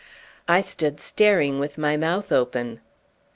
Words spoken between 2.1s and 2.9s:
open.